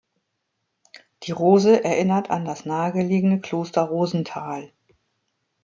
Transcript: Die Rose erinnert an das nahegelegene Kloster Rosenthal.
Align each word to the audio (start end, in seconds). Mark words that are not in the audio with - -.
Die 1.21 1.31
Rose 1.31 1.83
erinnert 1.83 2.31
an 2.31 2.43
das 2.43 2.65
nahegelegene 2.65 3.39
Kloster 3.39 3.83
Rosenthal. 3.83 4.71